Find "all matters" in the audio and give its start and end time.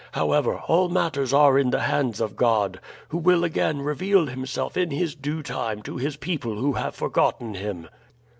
0.67-1.31